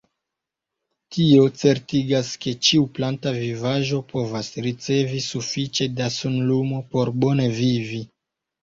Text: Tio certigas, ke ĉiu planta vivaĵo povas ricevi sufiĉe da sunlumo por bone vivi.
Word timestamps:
Tio 1.17 1.43
certigas, 1.63 2.31
ke 2.45 2.55
ĉiu 2.69 2.87
planta 2.97 3.35
vivaĵo 3.37 4.01
povas 4.15 4.53
ricevi 4.69 5.23
sufiĉe 5.31 5.93
da 6.03 6.13
sunlumo 6.19 6.85
por 6.97 7.17
bone 7.25 7.49
vivi. 7.63 8.05